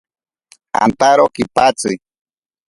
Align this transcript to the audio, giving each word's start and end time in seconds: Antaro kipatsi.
Antaro 0.85 1.25
kipatsi. 1.35 1.91